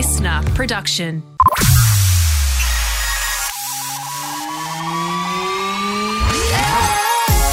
[0.00, 1.22] listener production.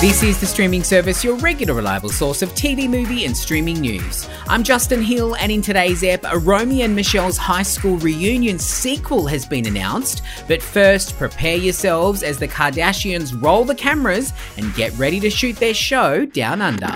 [0.00, 4.28] This is the streaming service, your regular reliable source of TV, movie, and streaming news.
[4.46, 9.26] I'm Justin Hill, and in today's ep, a Romy and Michele's high school reunion sequel
[9.26, 10.22] has been announced.
[10.46, 15.56] But first, prepare yourselves as the Kardashians roll the cameras and get ready to shoot
[15.56, 16.94] their show down under.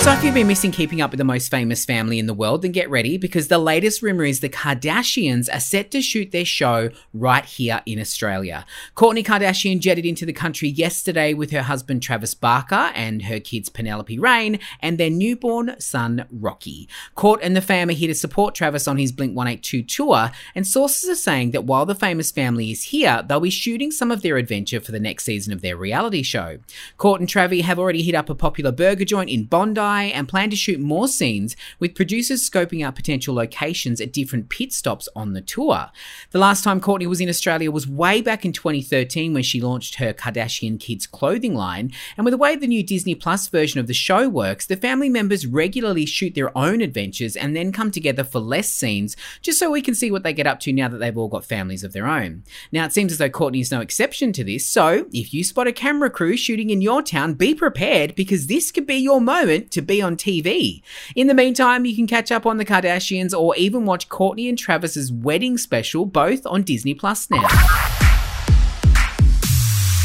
[0.00, 2.62] So, if you've been missing keeping up with the most famous family in the world,
[2.62, 6.46] then get ready because the latest rumor is the Kardashians are set to shoot their
[6.46, 8.64] show right here in Australia.
[8.96, 13.68] Kourtney Kardashian jetted into the country yesterday with her husband Travis Barker and her kids
[13.68, 16.88] Penelope Reign and their newborn son Rocky.
[17.14, 20.66] Court and the fam are here to support Travis on his Blink 182 tour, and
[20.66, 24.22] sources are saying that while the famous family is here, they'll be shooting some of
[24.22, 26.58] their adventure for the next season of their reality show.
[26.96, 30.50] Court and Travi have already hit up a popular burger joint in Bondi and plan
[30.50, 35.32] to shoot more scenes, with producers scoping out potential locations at different pit stops on
[35.32, 35.90] the tour.
[36.30, 39.96] The last time Kourtney was in Australia was way back in 2013 when she launched
[39.96, 43.86] her Kardashian Kids clothing line, and with the way the new Disney Plus version of
[43.86, 48.24] the show works, the family members regularly shoot their own adventures and then come together
[48.24, 50.98] for less scenes, just so we can see what they get up to now that
[50.98, 52.42] they've all got families of their own.
[52.72, 55.66] Now, it seems as though Kourtney is no exception to this, so if you spot
[55.66, 59.70] a camera crew shooting in your town, be prepared because this could be your moment
[59.72, 60.82] to to be on TV.
[61.16, 64.58] In the meantime, you can catch up on the Kardashians or even watch Kourtney and
[64.58, 67.48] Travis's wedding special, both on Disney Plus now.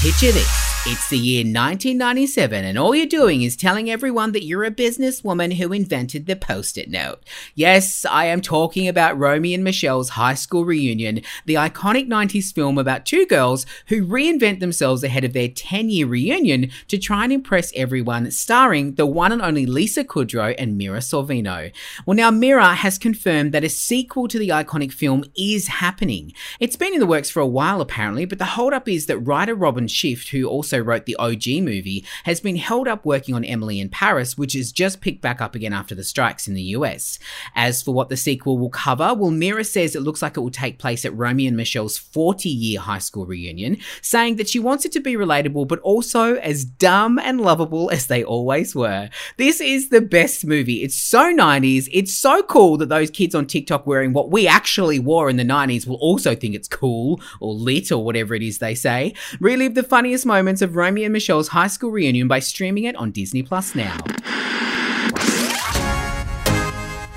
[0.02, 0.65] Picture this.
[0.88, 5.54] It's the year 1997, and all you're doing is telling everyone that you're a businesswoman
[5.54, 7.24] who invented the post it note.
[7.56, 12.78] Yes, I am talking about Romy and Michele's high school reunion, the iconic 90s film
[12.78, 17.34] about two girls who reinvent themselves ahead of their 10 year reunion to try and
[17.34, 21.72] impress everyone, starring the one and only Lisa Kudrow and Mira Sorvino.
[22.06, 26.32] Well, now Mira has confirmed that a sequel to the iconic film is happening.
[26.60, 29.56] It's been in the works for a while, apparently, but the holdup is that writer
[29.56, 33.46] Robin Schiff, who also also wrote the OG movie, has been held up working on
[33.46, 36.76] Emily in Paris, which is just picked back up again after the strikes in the
[36.76, 37.18] US.
[37.56, 40.52] As for what the sequel will cover, well, Mira says it looks like it will
[40.52, 44.86] take place at Romy and Michele's 40 year high school reunion, saying that she wants
[44.86, 49.10] it to be relatable but also as dumb and lovable as they always were.
[49.38, 50.84] This is the best movie.
[50.84, 51.88] It's so 90s.
[51.92, 55.44] It's so cool that those kids on TikTok wearing what we actually wore in the
[55.44, 59.14] 90s will also think it's cool or lit or whatever it is they say.
[59.40, 63.12] Relive the funniest moments of Romy and Michele's high school reunion by streaming it on
[63.12, 63.98] Disney Plus now.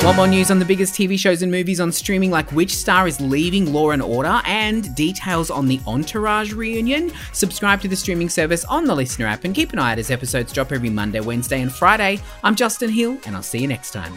[0.03, 3.09] One more news on the biggest TV shows and movies on streaming, like which star
[3.09, 7.11] is leaving Law and Order, and details on the Entourage reunion.
[7.33, 10.11] Subscribe to the streaming service on the Listener app and keep an eye out as
[10.11, 12.21] episodes drop every Monday, Wednesday, and Friday.
[12.45, 14.15] I'm Justin Hill, and I'll see you next time.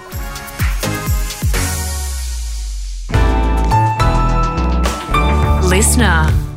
[5.67, 6.50] Listener.